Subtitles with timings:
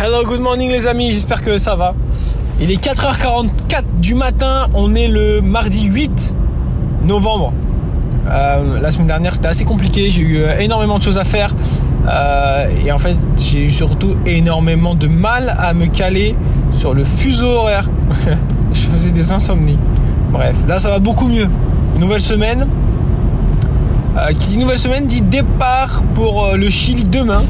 [0.00, 1.92] Hello, good morning les amis, j'espère que ça va.
[2.60, 6.36] Il est 4h44 du matin, on est le mardi 8
[7.02, 7.52] novembre.
[8.30, 11.52] Euh, la semaine dernière c'était assez compliqué, j'ai eu euh, énormément de choses à faire.
[12.08, 16.36] Euh, et en fait j'ai eu surtout énormément de mal à me caler
[16.76, 17.90] sur le fuseau horaire.
[18.72, 19.78] Je faisais des insomnies.
[20.30, 21.48] Bref, là ça va beaucoup mieux.
[21.98, 22.68] Nouvelle semaine.
[24.38, 27.42] qui dit nouvelle semaine dit départ pour le Chili demain.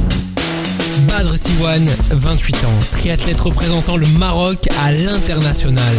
[1.06, 5.96] Badr Siwan, 28 ans, triathlète représentant le Maroc à l'international.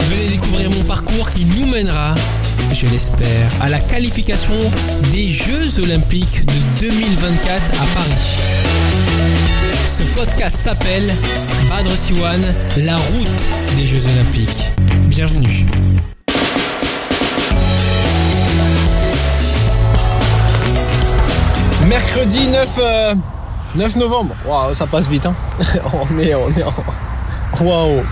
[0.00, 2.14] Venez découvrir mon parcours qui nous mènera,
[2.74, 4.54] je l'espère, à la qualification
[5.12, 8.26] des Jeux Olympiques de 2024 à Paris.
[9.86, 11.10] Ce podcast s'appelle
[11.68, 12.42] Badr Siwan,
[12.78, 14.72] la route des Jeux Olympiques.
[15.08, 15.66] Bienvenue.
[21.88, 22.80] Mercredi 9,
[23.76, 24.34] 9 euh, novembre.
[24.44, 25.24] Waouh, ça passe vite.
[25.24, 25.34] Hein
[25.92, 26.64] on est, on est
[27.60, 28.02] Waouh.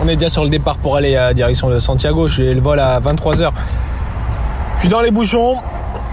[0.00, 2.28] On est déjà sur le départ pour aller à direction de Santiago.
[2.28, 3.50] J'ai le vol à 23h.
[4.76, 5.56] Je suis dans les bouchons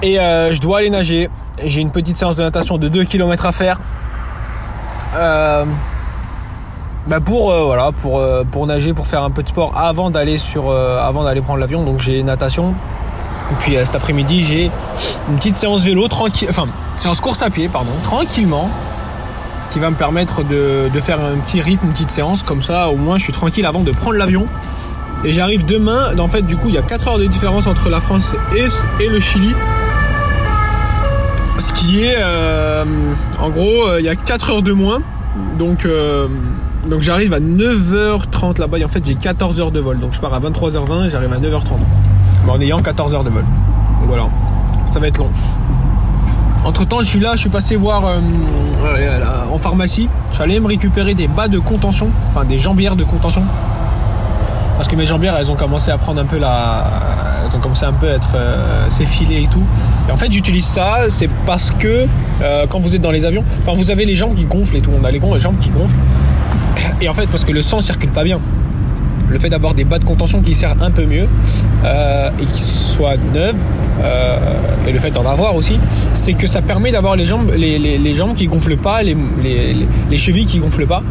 [0.02, 1.29] et euh, je dois aller nager.
[1.63, 3.80] J'ai une petite séance de natation de 2 km à faire.
[5.15, 5.65] Euh,
[7.07, 10.37] bah pour nager pour faire un peu de sport avant d'aller
[10.99, 12.73] avant d'aller prendre l'avion donc j'ai natation
[13.51, 14.71] et puis cet après-midi j'ai
[15.29, 16.67] une petite séance vélo tranquille enfin
[16.99, 18.69] séance course à pied, pardon, tranquillement,
[19.69, 22.95] qui va me permettre de, faire un petit rythme, une petite séance, comme ça au
[22.95, 24.45] moins je suis tranquille avant de prendre l'avion.
[25.23, 27.89] Et j'arrive demain, en fait du coup il y a 4 heures de différence entre
[27.89, 29.53] la France et, le Chili.
[31.57, 32.83] Ce qui est, euh,
[33.39, 35.02] en gros, euh, il y a 4 heures de moins.
[35.57, 36.27] Donc, euh,
[36.87, 38.80] donc j'arrive à 9h30 là-bas.
[38.80, 39.99] Et en fait j'ai 14 heures de vol.
[39.99, 41.77] Donc je pars à 23h20 et j'arrive à 9h30.
[42.47, 43.43] En ayant 14 heures de vol.
[43.43, 44.27] Donc voilà,
[44.91, 45.29] ça va être long.
[46.65, 48.19] Entre temps, je suis là, je suis passé voir euh,
[49.52, 50.09] en pharmacie.
[50.35, 53.43] J'allais me récupérer des bas de contention, enfin des jambières de contention.
[54.75, 56.86] Parce que mes jambières, elles ont commencé à prendre un peu la.
[57.47, 59.61] Elles ont commencé un peu à être euh, s'effiler et tout.
[60.09, 62.08] Et en fait, j'utilise ça, c'est parce que
[62.41, 64.81] euh, quand vous êtes dans les avions, enfin vous avez les jambes qui gonflent et
[64.81, 64.91] tout.
[64.99, 65.95] On a les jambes qui gonflent.
[66.99, 68.39] Et en fait, parce que le sang circule pas bien
[69.30, 71.27] le fait d'avoir des bas de contention qui servent un peu mieux
[71.83, 73.55] euh, et qui soient neuves
[74.03, 74.37] euh,
[74.87, 75.80] et le fait d'en avoir aussi
[76.13, 80.17] c'est que ça permet d'avoir les jambes les, les, jambes qui gonflent pas les, les,
[80.17, 81.02] chevilles qui gonflent pas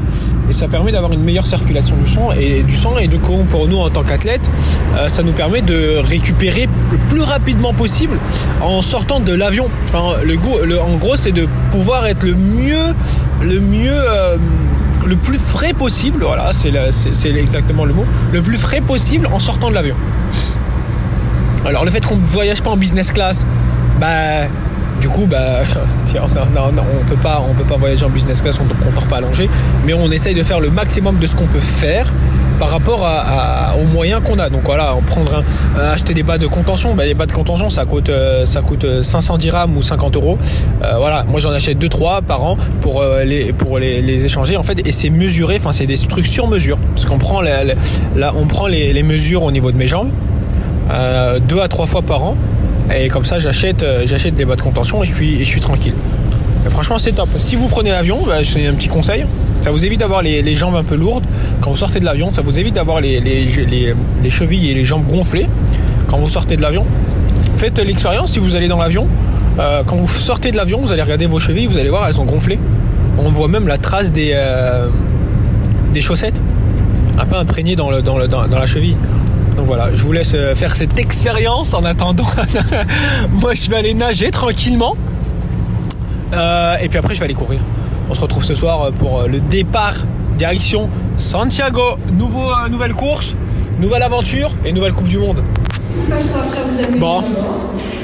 [0.48, 3.38] et ça permet d'avoir une meilleure circulation du sang et du sang et du coup
[3.50, 4.48] pour nous en tant qu'athlète
[4.96, 8.18] euh, ça nous permet de récupérer le plus rapidement possible
[8.60, 9.68] en sortant de l'avion.
[9.84, 10.36] Enfin le
[10.80, 12.94] en gros c'est de pouvoir être le mieux
[13.42, 14.00] le mieux
[15.04, 19.68] le plus frais possible, voilà, c'est exactement le mot, le plus frais possible en sortant
[19.68, 19.96] de l'avion.
[21.66, 23.46] Alors le fait qu'on ne voyage pas en business class,
[24.00, 24.46] bah
[25.00, 25.60] du coup bah
[26.14, 29.48] on peut pas on peut pas voyager en business class, on ne dort pas allongé,
[29.86, 32.12] mais on essaye de faire le maximum de ce qu'on peut faire
[32.64, 33.06] par rapport
[33.78, 34.48] aux moyens qu'on a.
[34.48, 35.44] Donc voilà, on prendre
[35.78, 38.62] euh, acheter des bas de contention, bah, les bas de contention ça coûte euh, ça
[38.62, 40.38] coûte 500 dirhams ou 50 euros.
[40.82, 44.86] Euh, voilà, moi j'en achète 2-3 par an pour les pour les, échanger en fait
[44.86, 47.64] et c'est mesuré, enfin c'est des trucs sur mesure parce qu'on prend la,
[48.34, 50.08] on prend les, mesures au niveau de mes jambes
[51.46, 52.36] deux à trois fois par an
[52.94, 55.94] et comme ça j'achète j'achète des bas de contention et je suis je suis tranquille.
[56.68, 57.28] franchement c'est top.
[57.36, 59.26] Si vous prenez l'avion, bah, c'est un petit conseil
[59.64, 61.24] ça vous évite d'avoir les, jambes un peu lourdes
[61.62, 62.34] quand vous sortez de l'avion.
[62.34, 65.48] Ça vous évite d'avoir les, les, chevilles et les jambes gonflées
[66.06, 66.84] quand vous sortez de l'avion.
[67.56, 69.08] Faites l'expérience si vous allez dans l'avion.
[69.58, 72.12] Euh, quand vous sortez de l'avion, vous allez regarder vos chevilles, vous allez voir, elles
[72.12, 72.58] sont gonflées.
[73.16, 74.90] On voit même la trace des, euh,
[75.94, 76.42] des chaussettes,
[77.18, 78.98] un peu imprégnées dans, le, dans, le, dans, la cheville.
[79.56, 82.26] Donc voilà, je vous laisse euh, faire cette expérience en attendant.
[83.32, 84.94] Moi, je vais aller nager tranquillement.
[86.34, 87.60] et puis après, je vais aller courir.
[88.08, 89.94] On se retrouve ce soir pour euh, le départ
[90.36, 91.96] direction Santiago.
[92.12, 93.34] Nouveau, euh, nouvelle course,
[93.80, 95.42] nouvelle aventure et nouvelle Coupe du Monde.
[96.98, 97.22] Bon,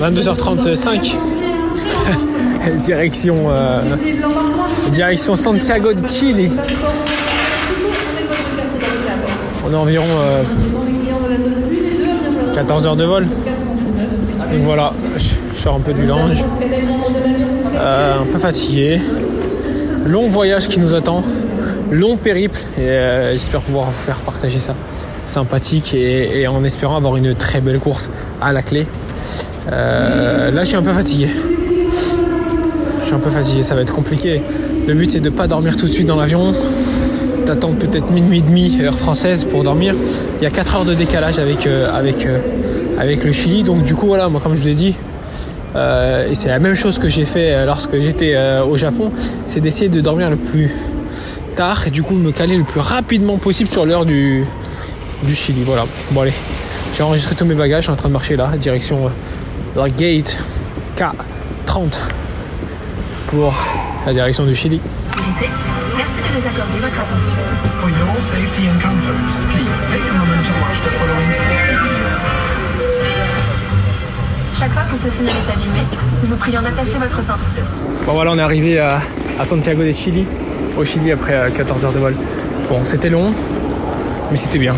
[0.00, 1.16] 22h35.
[2.78, 3.82] direction, euh,
[4.90, 6.50] direction Santiago de Chile.
[9.66, 10.04] On a environ
[12.54, 13.26] 14 heures de vol.
[13.26, 16.42] Donc voilà, je sors un peu du lounge.
[17.76, 18.98] un peu fatigué
[20.06, 21.22] long voyage qui nous attend,
[21.90, 24.74] long périple et euh, j'espère pouvoir vous faire partager ça
[25.26, 28.10] sympathique et, en espérant avoir une très belle course
[28.40, 28.86] à la clé.
[29.70, 31.28] Euh, là je suis un peu fatigué.
[33.00, 34.42] Je suis un peu fatigué, ça va être compliqué.
[34.86, 36.52] Le but c'est de ne pas dormir tout de suite dans l'avion,
[37.46, 39.94] d'attendre peut-être minuit et demi heure française pour dormir.
[40.40, 42.26] Il y a 4 heures de décalage avec, euh, avec,
[42.98, 44.94] avec le Chili, donc du coup voilà, moi comme je vous l'ai dit,
[45.76, 49.12] Euh, et c'est la même chose que j'ai fait euh, lorsque j'étais euh, au Japon,
[49.46, 50.70] c'est d'essayer de dormir le plus
[51.54, 54.44] tard et du coup me caler le plus rapidement possible sur l'heure du,
[55.22, 55.62] du Chili.
[55.62, 55.86] Voilà.
[56.10, 56.32] Bon allez,
[56.92, 59.10] j'ai enregistré tous mes bagages, je suis en train de marcher là, direction euh,
[59.76, 60.38] la gate
[60.96, 61.98] K30
[63.28, 63.54] pour
[64.06, 64.80] la direction du Chili.
[65.96, 67.32] Merci de nous accorder votre attention.
[67.78, 71.89] For your safety and comfort, please take a moment to watch the following safety video.
[74.60, 75.86] Chaque fois que ce signal est allumé,
[76.22, 77.64] nous vous prions d'attacher votre ceinture.
[78.04, 79.00] Bon voilà, on est arrivé à,
[79.42, 80.26] Santiago de Chili,
[80.76, 82.14] au Chili après euh, 14 heures de vol.
[82.68, 83.32] Bon, c'était long,
[84.30, 84.74] mais c'était bien.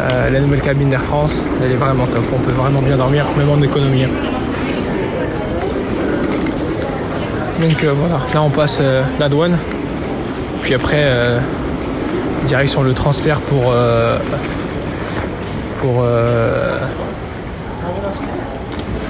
[0.00, 2.24] Euh, la nouvelle cabine d'Air France, elle est vraiment top.
[2.34, 4.02] On peut vraiment bien dormir, même en économie.
[4.02, 4.08] hein.
[7.60, 9.56] Donc euh, voilà, là on passe euh, la douane.
[10.62, 11.38] Puis après, euh,
[12.46, 13.70] direction le transfert pour.
[13.72, 14.18] euh,
[15.78, 16.04] pour.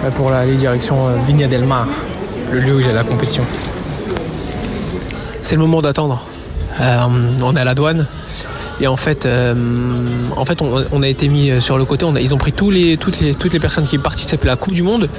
[0.04, 1.86] Euh, pour aller direction euh, Viña del Mar,
[2.52, 3.42] le lieu où il y a la compétition.
[5.42, 6.22] C'est le moment d'attendre.
[6.80, 6.98] Euh,
[7.42, 8.06] on est à la douane.
[8.80, 12.06] Et en fait, en fait, on, a été mis sur le côté.
[12.18, 14.82] Ils ont pris les, toutes les, toutes les personnes qui participent à la Coupe du
[14.82, 15.10] Monde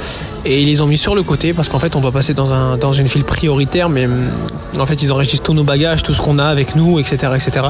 [0.45, 2.53] et ils les ont mis sur le côté parce qu'en fait, on doit passer dans
[2.53, 3.87] un, dans une file prioritaire.
[3.87, 4.09] Mais
[4.79, 7.67] en fait, ils enregistrent tous nos bagages, tout ce qu'on a avec nous, etc., etc.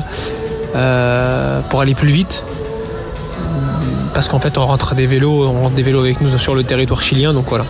[1.69, 2.45] pour aller plus vite.
[4.13, 6.63] Parce qu'en fait, on rentre des vélos, on rentre des vélos avec nous sur le
[6.63, 7.65] territoire chilien, donc voilà.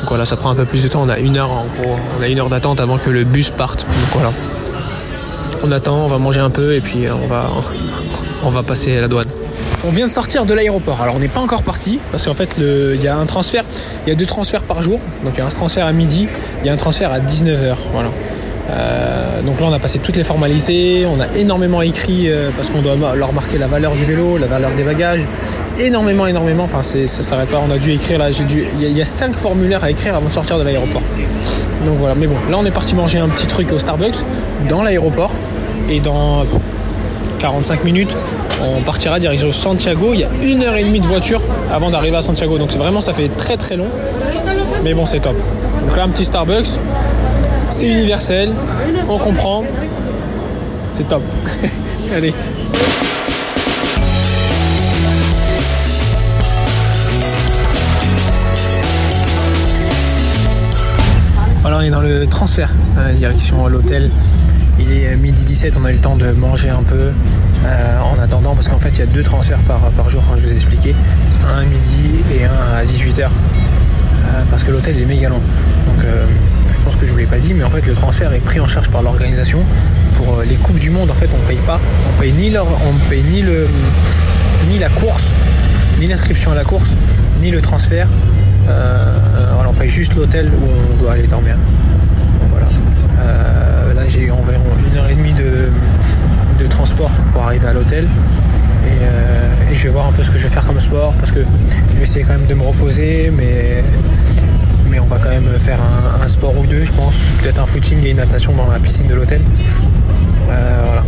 [0.00, 1.02] Donc voilà, ça prend un peu plus de temps.
[1.02, 3.50] On a une heure en gros, on a une heure d'attente avant que le bus
[3.50, 3.86] parte.
[3.86, 4.32] Donc voilà.
[5.62, 7.50] On attend, on va manger un peu et puis euh, on va,
[8.44, 9.26] on va passer à la douane.
[9.84, 11.00] On vient de sortir de l'aéroport.
[11.00, 13.64] Alors on n'est pas encore parti parce qu'en fait il y a un transfert,
[14.06, 15.00] il y a deux transferts par jour.
[15.22, 16.28] Donc il y a un transfert à midi,
[16.62, 17.74] il y a un transfert à 19h.
[17.92, 18.10] Voilà.
[18.68, 22.68] Euh, donc là on a passé toutes les formalités, on a énormément écrit euh, parce
[22.68, 25.20] qu'on doit leur marquer la valeur du vélo, la valeur des bagages,
[25.78, 26.64] énormément, énormément.
[26.64, 27.62] Enfin ça s'arrête pas.
[27.66, 30.58] On a dû écrire là, il y a- cinq formulaires à écrire avant de sortir
[30.58, 31.02] de l'aéroport.
[31.84, 32.14] Donc voilà.
[32.16, 34.16] Mais bon, là on est parti manger un petit truc au Starbucks
[34.68, 35.30] dans l'aéroport
[35.88, 36.44] et dans
[37.38, 38.16] 45 minutes,
[38.64, 40.10] on partira direction Santiago.
[40.14, 41.40] Il y a une heure et demie de voiture
[41.72, 42.58] avant d'arriver à Santiago.
[42.58, 43.86] Donc vraiment, ça fait très très long.
[44.82, 45.36] Mais bon, c'est top.
[45.86, 46.66] Donc là, un petit Starbucks.
[47.70, 48.52] C'est universel.
[49.08, 49.64] On comprend.
[50.92, 51.22] C'est top.
[52.14, 52.34] Allez.
[61.60, 64.10] Voilà, on est dans le transfert, euh, direction l'hôtel.
[64.78, 67.10] Il est euh, midi 17, on a eu le temps de manger un peu
[67.64, 70.42] euh, en attendant, parce qu'en fait il y a deux transferts par, jour, quand je
[70.46, 70.94] vous ai expliqué.
[71.52, 73.28] Un à midi et un à 18h.
[74.50, 75.40] parce que l'hôtel est méga long.
[75.86, 76.26] Donc euh,
[76.86, 78.68] pense que je vous l'ai pas dit, mais en fait le transfert est pris en
[78.68, 79.58] charge par l'organisation.
[80.14, 81.80] Pour euh, les Coupes du Monde, en fait on paye pas.
[82.08, 83.66] On paye ni, leur, on paye ni, le,
[84.68, 85.32] ni la course,
[85.98, 86.88] ni l'inscription à la course,
[87.42, 88.06] ni le transfert.
[88.68, 89.12] Euh,
[89.68, 91.56] on paye juste l'hôtel où on doit aller dormir.
[92.52, 92.68] Voilà.
[93.18, 95.68] Euh, là, j'ai eu environ une heure et demie de,
[96.60, 98.06] de transport pour arriver à l'hôtel.
[98.86, 101.32] Et, et je vais voir un peu ce que je vais faire comme sport parce
[101.32, 103.82] que je vais essayer quand même de me reposer, mais,
[104.90, 105.78] mais on va quand même faire
[106.22, 107.14] un, sport ou deux, je pense.
[107.42, 109.40] Peut-être un footing et une natation dans la piscine de l'hôtel.
[110.50, 111.04] Euh, voilà.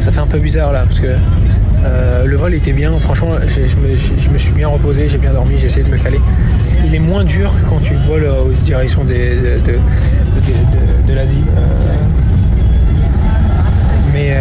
[0.00, 1.14] Ça fait un peu bizarre là parce que
[1.84, 5.66] euh, le vol était bien, franchement, je me, suis bien reposé, j'ai bien dormi, j'ai
[5.66, 6.20] essayé de me caler.
[6.86, 9.58] Il est moins dur que quand tu voles euh, aux directions de, de,
[11.06, 11.42] de- l'Asie.
[14.12, 14.34] Mais,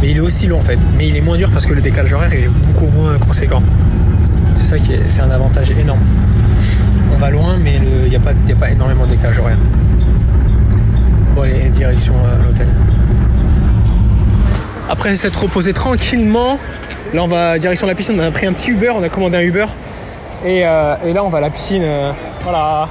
[0.00, 0.78] mais il est aussi long en fait.
[0.96, 3.62] Mais il est moins dur parce que le décalage horaire est beaucoup moins conséquent.
[4.54, 6.00] C'est ça qui est, c'est un avantage énorme.
[7.16, 9.56] On va loin, mais il n'y a, pas- énormément de décalage horaire.
[11.34, 12.68] Bon, allez, direction euh, l'hôtel.
[14.90, 16.58] Après s'être reposé tranquillement,
[17.14, 18.16] là on va direction la piscine.
[18.20, 19.64] On a pris un petit Uber, on a commandé un Uber.
[20.44, 21.82] Et, euh, là on va à la piscine.
[21.84, 22.12] euh,
[22.44, 22.86] voilà.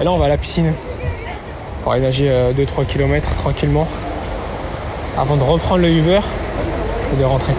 [0.00, 0.72] Et là on va à la piscine
[1.82, 3.88] pour aller nager 2-3 km tranquillement
[5.18, 6.20] avant de reprendre le Uber
[7.14, 7.54] et de rentrer.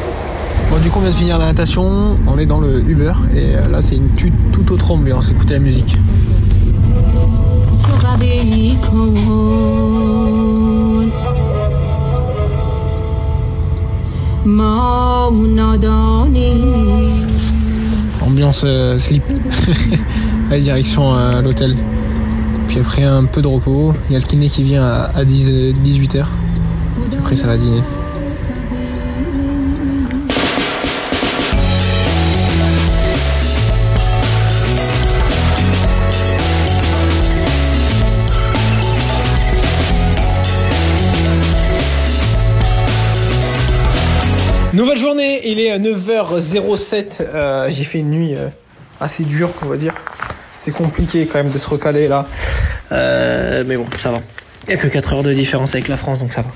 [0.81, 3.67] Du coup on vient de finir la natation, on est dans le Uber et euh,
[3.69, 4.10] là c'est une
[4.51, 5.98] toute autre ambiance, écoutez la musique.
[18.22, 19.24] Ambiance euh, slip.
[20.51, 21.75] Allez, direction euh, l'hôtel.
[22.67, 23.93] Puis après un peu de repos.
[24.10, 25.51] Il y a le kiné qui vient à, à 10,
[25.84, 26.25] 18h.
[27.19, 27.81] Après ça va dîner.
[45.51, 47.22] Il est 9h07.
[47.22, 48.48] euh, J'ai fait une nuit euh,
[49.00, 49.94] assez dure, on va dire.
[50.58, 52.25] c'est compliqué quand même de se recaler là.
[52.92, 54.22] Euh, mais bon, ça va.
[54.68, 56.50] Il n'y a que 4 heures de différence avec la France, donc ça va.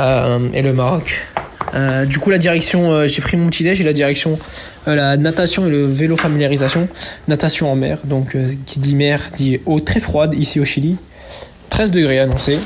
[0.00, 1.26] Euh, et le Maroc.
[1.74, 4.38] Euh, du coup, la direction, euh, j'ai pris mon petit déj et la direction,
[4.88, 6.88] euh, la natation et le vélo familiarisation.
[7.28, 10.96] Natation en mer, donc qui dit mer dit eau très froide ici au Chili.
[11.70, 12.58] 13 degrés annoncé.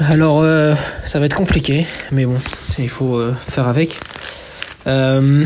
[0.00, 0.44] Alors,
[1.04, 2.36] ça va être compliqué, mais bon,
[2.78, 3.98] il faut faire avec.
[4.86, 5.44] Euh,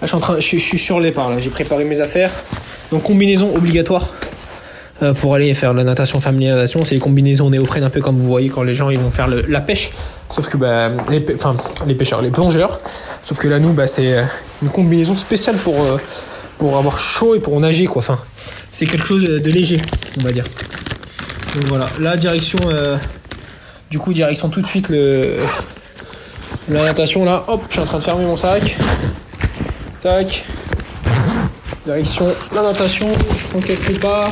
[0.00, 1.38] Là, je suis, en train, je, suis- sur les parts, là.
[1.40, 2.30] J'ai préparé mes affaires.
[2.90, 4.08] Donc, combinaison obligatoire
[5.02, 6.86] euh, pour aller faire la natation familiarisation.
[6.86, 9.28] C'est les combinaisons néoprène, un peu comme vous voyez quand les gens ils vont faire
[9.28, 9.90] la pêche.
[10.30, 11.22] Sauf que bah, les,
[11.86, 12.80] les pêcheurs, les plongeurs.
[13.22, 14.22] Sauf que là, nous, bah, c'est euh,
[14.62, 15.74] une combinaison spéciale pour,
[16.56, 18.00] pour avoir chaud et pour nager, quoi.
[18.00, 18.18] Enfin,
[18.72, 19.76] c'est quelque chose de léger,
[20.18, 20.44] on va dire.
[21.56, 22.58] Donc voilà, là, direction.
[23.90, 25.40] du coup, direction tout de suite le.
[26.70, 28.76] La natation là, hop, je suis en train de fermer mon sac.
[30.02, 30.44] Tac.
[31.84, 34.28] Direction la natation, je prends quelques pas.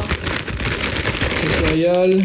[1.40, 2.20] Tutorial.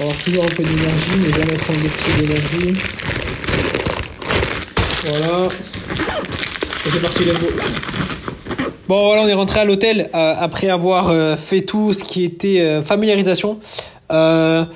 [0.00, 1.78] Avoir toujours un peu d'énergie, mais jamais prendre
[2.18, 2.74] d'énergie.
[5.06, 5.46] Voilà.
[5.46, 7.46] Et c'est parti, let's go.
[8.88, 12.24] Bon voilà, on est rentré à l'hôtel euh, après avoir euh, fait tout ce qui
[12.24, 13.60] était euh, familiarisation.
[14.08, 14.66] Que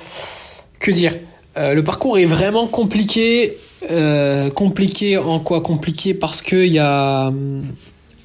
[0.91, 1.13] dire?
[1.57, 3.57] Le parcours est vraiment compliqué.
[3.91, 6.13] Euh, compliqué en quoi Compliqué?
[6.13, 7.31] Parce que il y a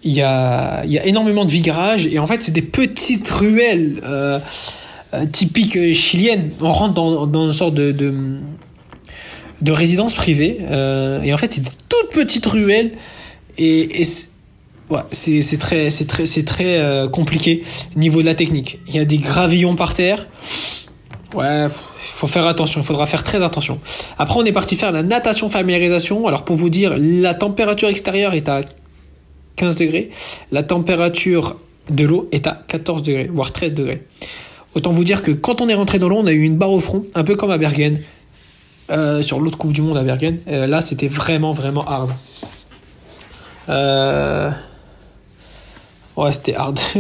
[0.05, 3.29] il y a il y a énormément de virages et en fait c'est des petites
[3.29, 4.39] ruelles euh,
[5.15, 6.51] euh, typiques chiliennes.
[6.61, 8.15] On rentre dans, dans une sorte de, de
[9.61, 10.59] de résidence privée
[11.25, 12.93] et en fait c'est des toutes petites ruelles
[13.57, 14.07] et, et
[14.91, 16.81] ouais, c'est c'est très c'est très c'est très
[17.13, 17.65] compliqué
[17.97, 18.79] niveau de la technique.
[18.87, 20.29] Il y a des gravillons par terre.
[21.35, 23.79] Ouais, faut faire attention, il faudra faire très attention.
[24.19, 26.27] Après, on est parti faire la natation familiarisation.
[26.27, 28.63] Alors, pour vous dire, la température extérieure est à
[29.57, 30.09] 15 degrés.
[30.53, 31.57] La température
[31.91, 34.03] de l'eau est à 14 degrés, voire 13 degrés.
[34.75, 36.73] Autant vous dire que quand on est rentré dans l'eau, on a eu une barre
[36.73, 38.01] au front, un peu comme à Bergen,
[38.91, 40.39] euh, sur l'autre Coupe du Monde à Bergen.
[40.49, 42.11] Euh, là, c'était vraiment, vraiment hard.
[43.69, 44.51] Euh...
[46.17, 46.81] Ouais, c'était hard.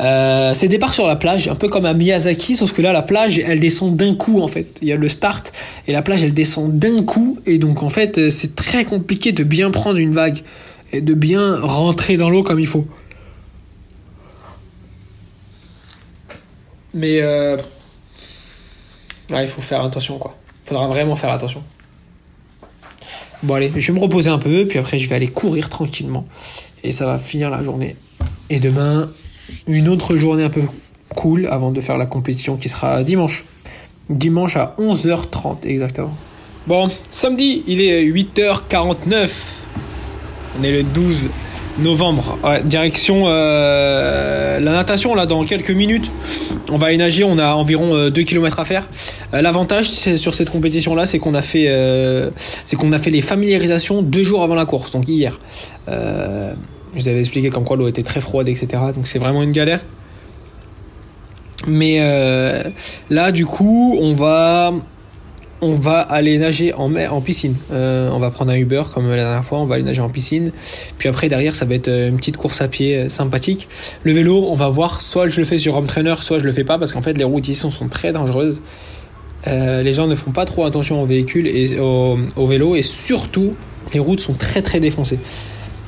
[0.00, 3.02] Euh, c'est départ sur la plage, un peu comme à Miyazaki, sauf que là, la
[3.02, 4.78] plage, elle descend d'un coup, en fait.
[4.80, 5.52] Il y a le start,
[5.86, 9.32] et la plage, elle descend d'un coup, et donc, en fait, euh, c'est très compliqué
[9.32, 10.42] de bien prendre une vague,
[10.92, 12.86] et de bien rentrer dans l'eau comme il faut.
[16.94, 17.58] Mais, euh...
[19.30, 20.36] il faut faire attention, quoi.
[20.64, 21.62] Faudra vraiment faire attention.
[23.42, 26.26] Bon, allez, je vais me reposer un peu, puis après, je vais aller courir tranquillement,
[26.84, 27.96] et ça va finir la journée.
[28.48, 29.10] Et demain,
[29.66, 30.62] une autre journée un peu
[31.14, 33.44] cool avant de faire la compétition qui sera dimanche.
[34.08, 36.14] Dimanche à 11h30 exactement.
[36.66, 39.30] Bon, samedi, il est 8h49.
[40.58, 41.30] On est le 12
[41.78, 42.38] novembre.
[42.64, 46.10] Direction euh, la natation là dans quelques minutes.
[46.70, 48.86] On va aller nager, on a environ 2 km à faire.
[49.34, 53.10] Euh, L'avantage sur cette compétition là, c'est qu'on a fait euh, c'est qu'on a fait
[53.10, 55.38] les familiarisations deux jours avant la course, donc hier.
[56.94, 58.68] Je vous avais expliqué comme quoi l'eau était très froide, etc.
[58.94, 59.80] Donc c'est vraiment une galère.
[61.66, 62.62] Mais euh,
[63.10, 64.72] là, du coup, on va
[65.62, 67.54] on va aller nager en mer, en piscine.
[67.70, 69.58] Euh, on va prendre un Uber comme la dernière fois.
[69.58, 70.52] On va aller nager en piscine.
[70.96, 73.68] Puis après derrière, ça va être euh, une petite course à pied sympathique.
[74.02, 75.02] Le vélo, on va voir.
[75.02, 77.16] Soit je le fais sur home trainer, soit je le fais pas parce qu'en fait
[77.18, 78.60] les routes ici sont, très dangereuses.
[79.46, 83.54] Les gens ne font pas trop attention aux véhicules et au, au vélo et surtout
[83.92, 85.18] les routes sont très très défoncées.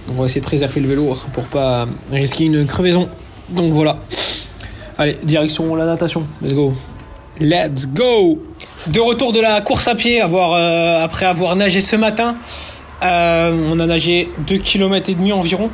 [0.09, 3.09] On va essayer de préserver le vélo pour pas risquer une crevaison.
[3.51, 3.99] Donc voilà.
[4.99, 6.27] Allez, direction la natation.
[6.41, 6.75] Let's go.
[7.41, 8.43] Let's go.
[8.89, 12.37] De retour de la course à pied, euh, après avoir nagé ce matin.
[13.03, 15.71] Euh, on a nagé 2 km et demi environ.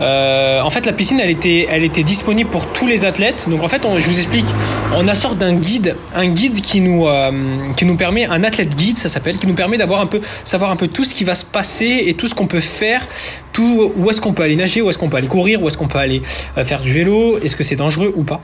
[0.00, 3.48] Euh, en fait, la piscine, elle était, elle était disponible pour tous les athlètes.
[3.50, 4.46] Donc, en fait, je vous explique.
[4.94, 7.32] On a sorte d'un guide, un guide qui nous, euh,
[7.76, 10.70] qui nous permet, un athlète guide, ça s'appelle, qui nous permet d'avoir un peu, savoir
[10.70, 13.04] un peu tout ce qui va se passer et tout ce qu'on peut faire,
[13.52, 15.76] tout où est-ce qu'on peut aller nager, où est-ce qu'on peut aller courir, où est-ce
[15.76, 16.22] qu'on peut aller
[16.64, 18.40] faire du vélo, est-ce que c'est dangereux ou pas.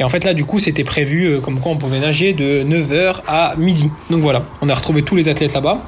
[0.00, 3.20] Et en fait, là, du coup, c'était prévu comme quoi on pouvait nager de 9h
[3.28, 3.88] à midi.
[4.10, 5.84] Donc voilà, on a retrouvé tous les athlètes là-bas.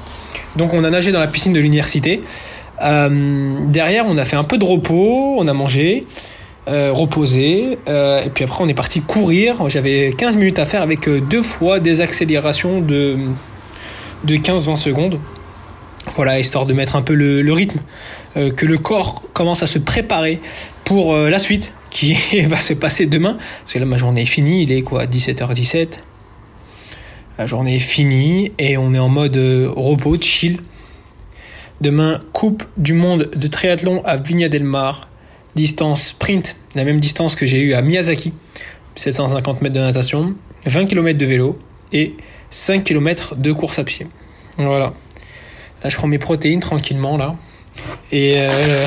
[0.55, 2.21] Donc on a nagé dans la piscine de l'université.
[2.81, 6.05] Euh, derrière, on a fait un peu de repos, on a mangé,
[6.67, 9.69] euh, reposé, euh, et puis après on est parti courir.
[9.69, 13.17] J'avais 15 minutes à faire avec deux fois des accélérations de,
[14.23, 15.19] de 15-20 secondes.
[16.15, 17.79] Voilà, histoire de mettre un peu le, le rythme,
[18.33, 20.39] que le corps commence à se préparer
[20.85, 22.17] pour la suite qui
[22.47, 23.37] va se passer demain.
[23.59, 25.99] Parce que là, ma journée est finie, il est quoi, 17h17.
[27.39, 30.59] La journée est finie et on est en mode euh, repos, chill.
[31.79, 35.07] Demain, Coupe du Monde de triathlon à Vigna del Mar.
[35.55, 38.33] distance sprint, la même distance que j'ai eu à Miyazaki,
[38.95, 41.57] 750 mètres de natation, 20 km de vélo
[41.93, 42.13] et
[42.49, 44.05] 5 km de course à pied.
[44.57, 44.93] Voilà.
[45.81, 47.37] Là, je prends mes protéines tranquillement là.
[48.11, 48.85] Et euh,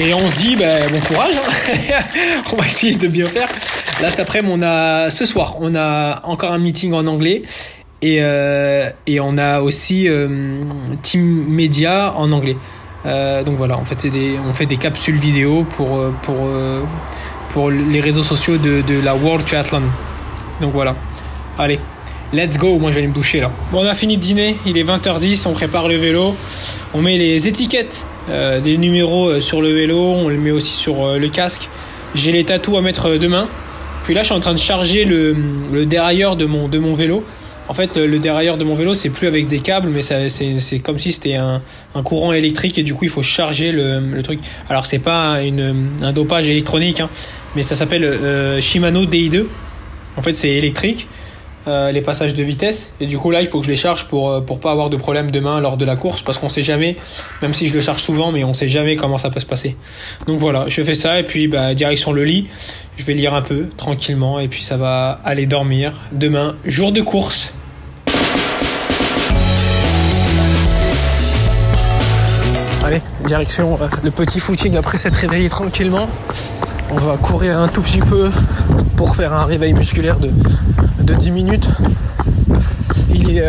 [0.00, 2.00] et on se dit, bah, bon courage, hein.
[2.52, 3.48] on va essayer de bien faire.
[4.02, 7.42] Là, cet après, on a ce soir, on a encore un meeting en anglais
[8.02, 10.58] et, euh, on a aussi euh,
[11.02, 12.56] Team Media en anglais.
[13.06, 14.06] Euh, donc voilà, en fait,
[14.46, 19.82] on fait des capsules vidéo pour, les réseaux sociaux de, la World Triathlon.
[20.60, 20.96] Donc voilà.
[21.56, 21.78] Allez,
[22.32, 22.78] let's go.
[22.78, 23.50] Moi, je vais aller me doucher là.
[23.70, 24.56] Bon, on a fini de dîner.
[24.66, 25.46] Il est 20h10.
[25.46, 26.34] On prépare le vélo.
[26.94, 30.00] On met les étiquettes euh, des numéros sur le vélo.
[30.00, 31.68] On le met aussi sur le casque.
[32.16, 33.48] J'ai les tatous à mettre demain.
[34.04, 35.34] Puis là, je suis en train de charger le,
[35.72, 37.24] le dérailleur de mon, vélo.
[37.68, 40.78] En fait, le, le dérailleur de mon vélo, c'est plus avec des câbles, mais c'est
[40.80, 41.62] comme si c'était un,
[42.04, 44.40] courant électrique et du coup, il faut charger le, le truc.
[44.68, 47.08] Alors, c'est pas un dopage électronique, hein,
[47.56, 49.46] mais ça s'appelle euh, Shimano DI2.
[50.16, 51.08] En fait, c'est électrique,
[51.66, 52.92] euh, les passages de vitesse.
[53.00, 54.90] Et du coup, là, il faut que je les charge pour, euh, pour pas avoir
[54.90, 56.96] de problème demain lors de la course, parce qu'on sait jamais,
[57.42, 59.76] même si je le charge souvent, mais on sait jamais comment ça peut se passer.
[60.26, 62.48] Donc voilà, je fais ça, et puis bah, direction le lit.
[62.96, 65.94] Je vais lire un peu, tranquillement, et puis ça va aller dormir.
[66.12, 67.54] Demain, jour de course.
[72.84, 76.06] Allez, direction euh, le petit footing après s'être réveillé tranquillement.
[76.90, 78.30] On va courir un tout petit peu
[78.96, 80.30] pour faire un réveil musculaire de,
[81.02, 81.68] de 10 minutes.
[83.10, 83.44] Il est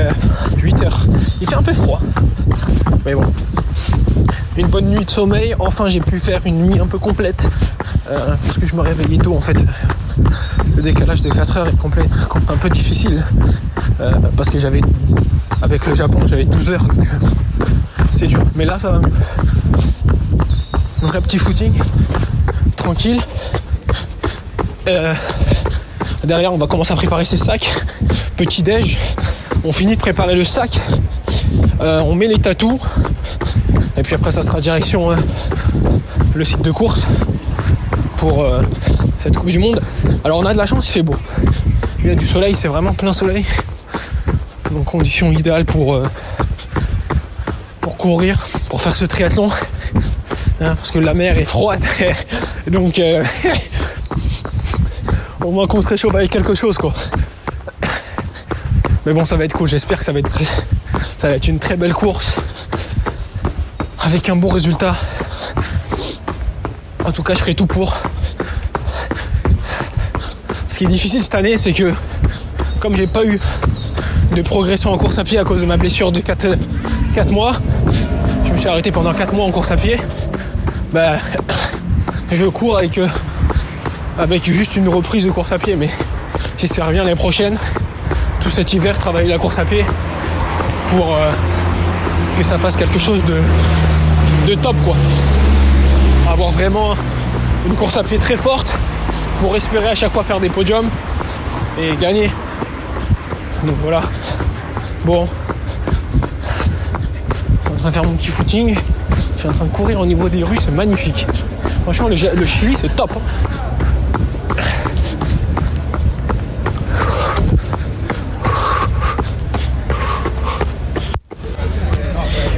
[0.61, 1.05] 8 heures.
[1.41, 1.99] Il fait un peu froid.
[3.05, 3.25] Mais bon.
[4.57, 5.55] Une bonne nuit de sommeil.
[5.59, 7.47] Enfin, j'ai pu faire une nuit un peu complète.
[8.09, 9.57] Euh, parce que je me réveillais tôt en fait.
[10.75, 12.05] Le décalage de 4 heures est complet,
[12.49, 13.23] un peu difficile.
[13.99, 14.81] Euh, parce que j'avais,
[15.61, 16.85] avec le Japon, j'avais 12 heures.
[16.85, 17.63] euh,
[18.11, 18.41] c'est dur.
[18.55, 19.11] Mais là, ça va mieux.
[21.01, 21.73] Donc, un petit footing
[24.87, 25.13] Euh,
[26.23, 27.69] derrière, on va commencer à préparer ses sacs.
[28.37, 28.97] Petit déj.
[29.63, 30.79] On finit de préparer le sac.
[31.81, 32.79] Euh, on met les tatous.
[33.97, 35.15] Et puis après, ça sera direction euh,
[36.33, 37.07] le site de course
[38.17, 38.45] pour
[39.19, 39.81] cette Coupe du Monde.
[40.23, 41.15] Alors, on a de la chance, il fait beau.
[41.99, 43.45] Il y a du soleil, c'est vraiment plein soleil.
[44.71, 44.91] Donc,
[45.65, 46.07] pour, euh,
[47.81, 49.49] pour courir, pour faire ce triathlon.
[50.61, 51.83] Hein, parce que la mer est froide.
[52.67, 53.23] Donc, euh,
[55.43, 56.93] au moins qu'on se réchauffe avec quelque chose, quoi.
[59.05, 59.67] Mais bon, ça va être cool.
[59.67, 60.31] J'espère que ça va être,
[61.17, 62.37] ça va être une très belle course
[63.99, 64.95] avec un bon résultat.
[67.03, 67.95] En tout cas, je ferai tout pour.
[70.69, 71.93] Ce qui est difficile cette année, c'est que
[72.79, 73.39] comme j'ai pas eu
[74.35, 76.57] de progression en course à pied à cause de ma blessure de 4,
[77.13, 77.53] 4 mois,
[78.45, 79.99] je me suis arrêté pendant 4 mois en course à pied.
[80.95, 81.17] Bah,
[82.31, 83.07] je cours avec, euh,
[84.17, 85.89] avec juste une reprise de course à pied, mais
[86.57, 87.57] j'espère bien l'année prochaine,
[88.39, 89.83] tout cet hiver, travailler la course à pied
[90.87, 91.31] pour euh,
[92.37, 93.41] que ça fasse quelque chose de,
[94.47, 94.95] de top, quoi.
[96.31, 96.95] Avoir vraiment
[97.67, 98.77] une course à pied très forte
[99.41, 100.87] pour espérer à chaque fois faire des podiums
[101.77, 102.31] et gagner.
[103.65, 104.01] Donc voilà.
[105.03, 105.27] Bon.
[106.45, 108.77] Je suis en train de faire mon petit footing.
[109.47, 111.27] En train de courir au niveau des rues, c'est magnifique.
[111.83, 113.11] Franchement, le, Chili, c'est top.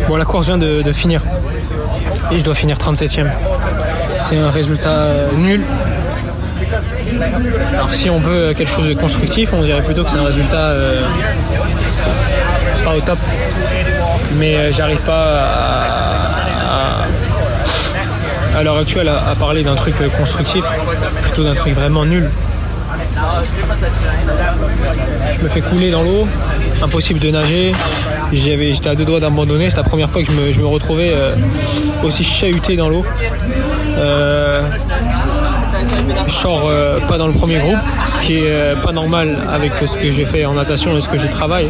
[0.07, 1.21] Bon, la course vient de, de finir.
[2.31, 3.27] Et je dois finir 37ème.
[4.19, 5.61] C'est un résultat euh, nul.
[7.73, 10.71] Alors si on veut quelque chose de constructif, on dirait plutôt que c'est un résultat
[10.71, 11.01] euh,
[12.87, 13.17] pas au top.
[14.39, 15.25] Mais euh, j'arrive pas
[16.63, 17.03] à,
[18.57, 20.63] à- l'heure actuelle à, parler d'un truc euh, constructif,
[21.23, 22.29] plutôt d'un truc vraiment nul.
[25.37, 26.27] Je me fais couler dans l'eau,
[26.81, 27.73] impossible de nager.
[28.31, 29.69] J'étais à deux doigts d'abandonner.
[29.69, 31.35] C'est la première fois que je me, je me retrouvais euh,
[32.03, 33.05] aussi chahuté dans l'eau.
[33.97, 34.61] Euh,
[36.25, 36.71] je sors
[37.07, 40.45] pas dans le premier groupe, ce qui est pas normal avec ce que j'ai fait
[40.45, 41.69] en natation et ce que je travaille.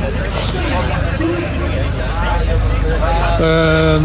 [3.39, 4.00] Euh,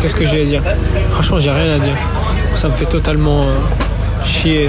[0.00, 0.62] Qu'est-ce que j'ai à dire
[1.10, 1.96] Franchement, j'ai rien à dire.
[2.54, 4.68] Ça me fait totalement euh, chier.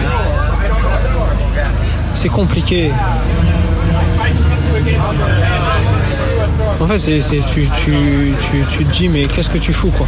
[2.15, 2.91] C'est compliqué.
[6.79, 7.21] En fait, c'est-
[7.53, 7.93] tu, tu,
[8.39, 10.07] tu, tu te dis, mais qu'est-ce que tu fous, quoi?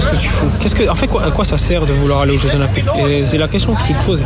[0.00, 0.46] Qu'est-ce que tu fous
[0.84, 2.86] que, En fait, quoi, à quoi ça sert de vouloir aller aux Jeux Olympiques?
[3.26, 4.22] C'est la question que tu te poses.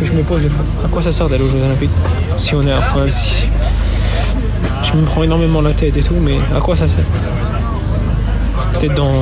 [0.00, 0.64] que je me pose des fois.
[0.84, 1.90] À quoi ça sert d'aller aux Jeux Olympiques?
[2.38, 2.72] Si on est.
[2.74, 3.06] Enfin.
[3.08, 7.04] Je me prends énormément la tête et tout, mais à quoi ça sert?
[8.78, 9.12] Peut-être dans.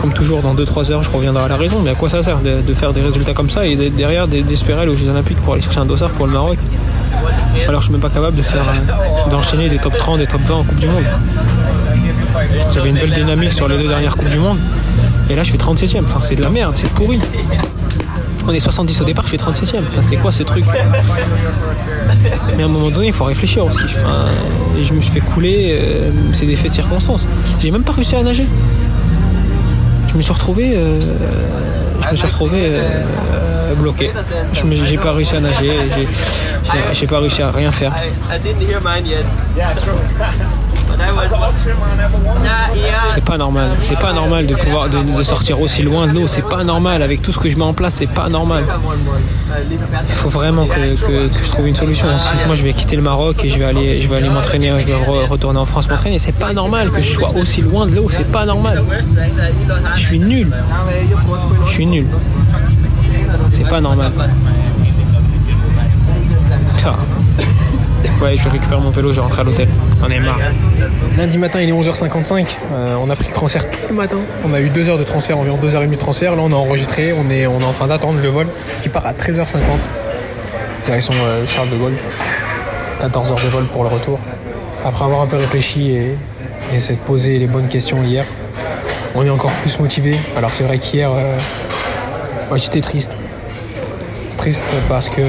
[0.00, 2.38] Comme toujours, dans 2-3 heures, je reviendrai à la raison, mais à quoi ça sert
[2.40, 5.38] de, faire des résultats comme ça et d'être derrière d'e- d'espérer aller aux Jeux Olympiques
[5.38, 6.58] pour aller chercher un dossard pour le Maroc?
[7.66, 8.60] Alors je suis même pas capable de faire.
[8.68, 11.04] euh, d'enchaîner des top 30, des top 20 en Coupe du Monde.
[12.74, 14.58] J'avais une belle dynamique sur les deux dernières Coupes du Monde.
[15.30, 16.04] Et là, je fais 37ème.
[16.04, 17.18] Enfin, c'est de la merde, c'est pourri.
[18.46, 19.82] On est 70 au départ, je fais 37ème.
[19.88, 20.64] Enfin, c'est quoi ce truc?
[22.56, 23.82] Mais à un moment donné, il faut réfléchir aussi.
[23.84, 24.26] Enfin,
[24.78, 27.26] et je me suis fait couler, euh, c'est des faits de circonstance.
[27.60, 28.46] J'ai même pas réussi à nager.
[30.10, 30.74] Je me suis retrouvé.
[30.76, 31.00] euh,
[32.06, 34.10] je me suis retrouvé euh, bloqué.
[34.52, 35.78] J'ai pas réussi à nager,
[36.92, 37.94] j'ai pas réussi à rien faire.
[43.10, 43.70] C'est pas normal.
[43.80, 46.26] C'est pas normal de pouvoir de, sortir aussi loin de l'eau.
[46.26, 47.02] C'est pas normal.
[47.02, 48.64] Avec tout ce que je mets en place, c'est pas normal.
[50.08, 50.70] Il faut vraiment que,
[51.30, 52.08] que- je trouve une solution.
[52.46, 54.70] Moi, je vais quitter le Maroc et je vais aller, je vais aller m'entraîner.
[54.80, 56.18] Je vais re- retourner en France m'entraîner.
[56.18, 58.08] C'est pas normal que je sois aussi loin de l'eau.
[58.10, 58.82] C'est pas normal.
[59.96, 60.50] Je suis nul.
[61.66, 62.06] Je suis nul.
[63.50, 64.10] C'est pas normal.
[68.22, 69.68] Ouais, je récupère mon vélo, je rentre à l'hôtel.
[70.02, 70.38] On est marre.
[71.18, 72.46] Lundi matin, il est 11h55.
[72.72, 74.16] Euh, on a pris le transfert tout le matin.
[74.48, 76.36] On a eu 2 heures de transfert, environ 2h30 de transfert.
[76.36, 77.12] Là, on a enregistré.
[77.12, 78.46] On est, on est en train d'attendre le vol
[78.82, 79.58] qui part à 13h50.
[80.84, 81.94] Direction euh, Charles de Gaulle.
[83.00, 84.18] 14 heures de vol pour le retour.
[84.84, 86.16] Après avoir un peu réfléchi et,
[86.74, 88.24] et s'être posé les bonnes questions hier,
[89.14, 90.16] on est encore plus motivé.
[90.36, 91.36] Alors, c'est vrai qu'hier, euh,
[92.50, 93.16] ouais, j'étais triste.
[94.38, 95.22] Triste parce que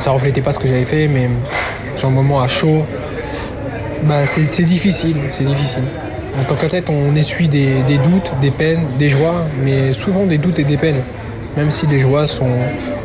[0.00, 1.28] ça reflétait pas ce que j'avais fait, mais
[2.00, 2.86] sur moment à chaud,
[4.04, 5.82] bah, c'est difficile, c'est difficile.
[6.40, 10.58] En tant qu'athlète, on essuie des, doutes, des peines, des joies, mais souvent des doutes
[10.58, 11.02] et des peines,
[11.58, 12.56] même si les joies sont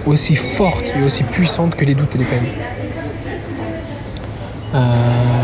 [0.06, 2.48] aussi fortes et aussi puissantes que les doutes et les peines.
[4.76, 5.35] Euh.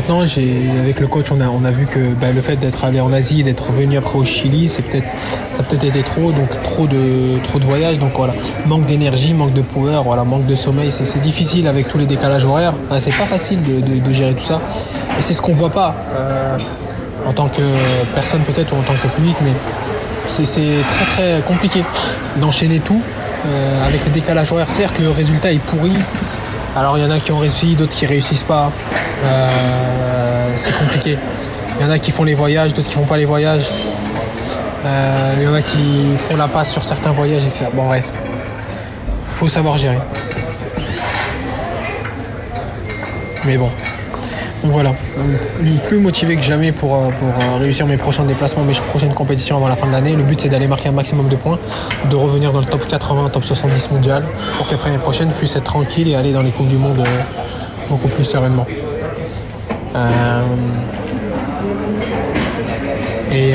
[0.00, 3.02] Maintenant, avec le coach, on a, on a vu que bah, le fait d'être allé
[3.02, 5.04] en Asie, d'être revenu après au Chili, peut-être,
[5.52, 8.32] ça a peut-être été trop, donc trop de, trop de voyages, donc voilà,
[8.66, 12.46] manque d'énergie, manque de power, voilà, manque de sommeil, c'est, difficile avec tous les décalages
[12.46, 12.72] horaires.
[12.98, 14.62] C'est pas facile de, de- gérer tout ça,
[15.18, 16.56] et c'est ce qu'on voit pas euh,
[17.26, 17.60] en tant que
[18.14, 19.52] personne peut-être ou en tant que public, mais
[20.26, 21.84] c'est, c'est très très compliqué
[22.38, 23.02] d'enchaîner tout
[23.46, 24.70] euh, avec les décalages horaires.
[24.70, 25.92] Certes, le résultat est pourri.
[26.76, 28.70] Alors il y en a qui ont réussi, d'autres qui réussissent pas.
[29.24, 31.18] Euh, c'est compliqué.
[31.78, 33.66] Il y en a qui font les voyages, d'autres qui font pas les voyages.
[34.84, 37.66] Euh, il y en a qui font la passe sur certains voyages, etc.
[37.74, 38.08] Bon bref,
[39.34, 39.98] faut savoir gérer.
[43.44, 43.70] Mais bon.
[44.62, 48.62] Donc voilà, Euh, plus motivé que jamais pour, euh, pour euh, réussir mes prochains déplacements,
[48.62, 50.14] mes prochaines compétitions avant la fin de l'année.
[50.14, 51.58] Le but c'est d'aller marquer un maximum de points,
[52.10, 54.22] de revenir dans le top 80, top 70 mondial,
[54.56, 57.02] pour qu'après l'année prochaine puisse être tranquille et aller dans les Coupes du Monde
[57.88, 58.66] beaucoup plus sereinement.
[63.32, 63.54] Et,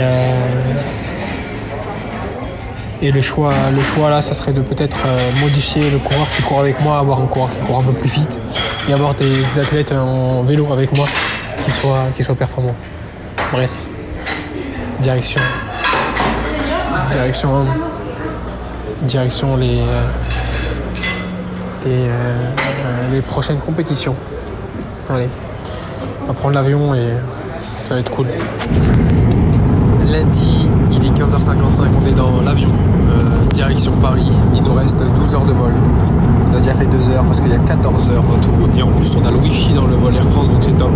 [3.06, 6.42] et le choix, le choix là, ça serait de peut-être euh, modifier le coureur qui
[6.42, 8.40] court avec moi, avoir un coureur qui court un peu plus vite
[8.90, 11.08] et avoir des athlètes en vélo avec moi
[11.64, 12.74] qui soient, qui performants.
[13.52, 13.72] Bref,
[15.02, 15.40] direction,
[17.12, 17.66] direction,
[19.04, 20.08] direction les, euh,
[21.86, 22.52] les, euh,
[23.12, 24.16] les prochaines compétitions.
[25.12, 25.30] Allez,
[26.24, 27.10] on va prendre l'avion et
[27.86, 28.26] ça va être cool.
[30.08, 30.70] Lundi,
[31.06, 32.70] il est 15h55, on est dans l'avion,
[33.10, 34.32] euh, direction Paris.
[34.56, 35.72] Il nous reste 12 heures de vol.
[36.52, 38.78] On a déjà fait 2 heures parce qu'il y a 14 heures dans tout.
[38.78, 40.92] Et en plus, on a le wifi dans le vol Air France, donc c'est top.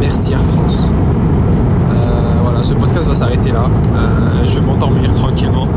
[0.00, 0.88] Merci Air France.
[0.88, 1.94] Euh,
[2.42, 3.64] voilà, ce podcast va s'arrêter là.
[3.94, 5.68] Euh, je vais m'endormir tranquillement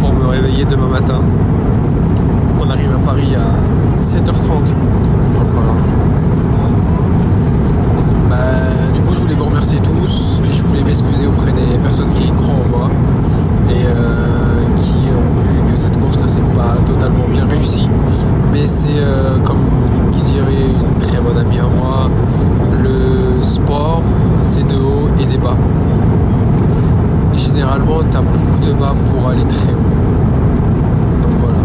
[0.00, 1.20] pour me réveiller demain matin.
[2.60, 4.66] On arrive à Paris à 7h30.
[5.34, 5.72] Donc voilà.
[8.30, 8.36] Bah,
[8.92, 12.54] du coup, je vous remercier tous et je voulais m'excuser auprès des personnes qui croient
[12.54, 12.90] en moi
[13.68, 17.88] et euh, qui ont vu que cette course ne s'est pas totalement bien réussie.
[18.52, 19.58] Mais c'est euh, comme
[20.12, 22.10] qui dirait une très bonne amie à moi,
[22.82, 24.02] le sport,
[24.42, 25.56] c'est de haut et des bas.
[27.36, 31.22] Généralement, tu as beaucoup de bas pour aller très haut.
[31.22, 31.58] Donc voilà.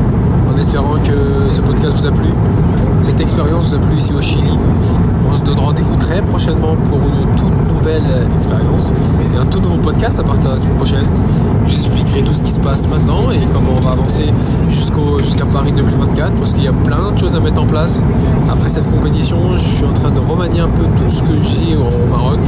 [0.52, 2.28] En espérant que ce podcast vous a plu,
[3.02, 4.52] cette expérience vous a plu ici au Chili.
[5.28, 8.04] On se donne rendez-vous très prochainement pour une toute nouvelle
[8.36, 8.94] expérience
[9.34, 11.06] et un tout nouveau podcast à partir de la semaine prochaine.
[11.66, 14.32] Je vous expliquerai tout ce qui se passe maintenant et comment on va avancer
[14.68, 18.04] jusqu'à Paris 2024 parce qu'il y a plein de choses à mettre en place.
[18.48, 21.78] Après cette compétition, je suis en train de remanier un peu tout ce que j'ai
[21.78, 22.42] au Maroc,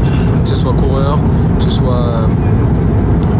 [0.43, 1.17] que ce soit coureur,
[1.57, 2.29] que ce soit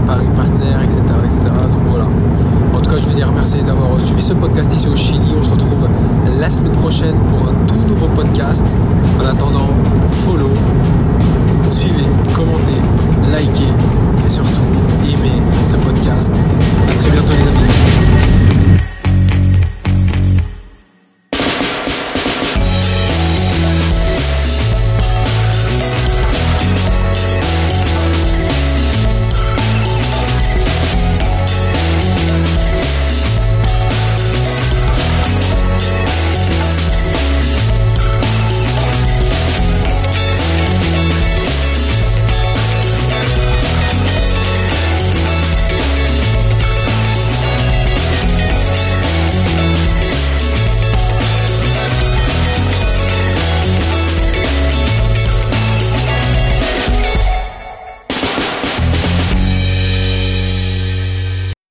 [0.07, 1.39] Paris partenaire, etc., etc.
[1.69, 2.05] Donc voilà.
[2.81, 5.35] En tout cas, je veux dire merci d'avoir suivi ce podcast ici au Chili.
[5.39, 5.87] On se retrouve
[6.39, 8.65] la semaine prochaine pour un tout nouveau podcast.
[9.21, 9.69] En attendant,
[10.09, 10.49] follow,
[11.69, 12.81] suivez, commentez,